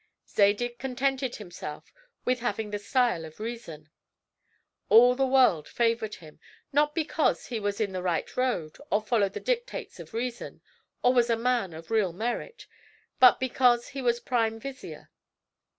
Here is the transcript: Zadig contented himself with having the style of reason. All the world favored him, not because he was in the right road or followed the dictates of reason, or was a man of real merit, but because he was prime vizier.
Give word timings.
Zadig 0.27 0.79
contented 0.79 1.35
himself 1.35 1.93
with 2.25 2.39
having 2.39 2.71
the 2.71 2.79
style 2.79 3.23
of 3.23 3.39
reason. 3.39 3.91
All 4.89 5.13
the 5.13 5.27
world 5.27 5.67
favored 5.67 6.15
him, 6.15 6.39
not 6.73 6.95
because 6.95 7.45
he 7.45 7.59
was 7.59 7.79
in 7.79 7.91
the 7.91 8.01
right 8.01 8.35
road 8.35 8.79
or 8.89 9.03
followed 9.03 9.33
the 9.33 9.39
dictates 9.39 9.99
of 9.99 10.15
reason, 10.15 10.61
or 11.03 11.13
was 11.13 11.29
a 11.29 11.37
man 11.37 11.71
of 11.71 11.91
real 11.91 12.13
merit, 12.13 12.65
but 13.19 13.39
because 13.39 13.89
he 13.89 14.01
was 14.01 14.19
prime 14.19 14.59
vizier. 14.59 15.11